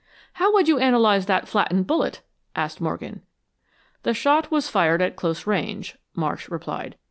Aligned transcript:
"How 0.33 0.51
would 0.55 0.67
you 0.67 0.79
analyze 0.79 1.27
that 1.27 1.47
flattened 1.47 1.85
bullet?" 1.85 2.23
asked 2.55 2.81
Morgan. 2.81 3.21
"The 4.01 4.15
shot 4.15 4.49
was 4.49 4.67
fired 4.67 4.99
at 4.99 5.15
close 5.15 5.45
range," 5.45 5.95
Marsh 6.15 6.49
replied. 6.49 6.95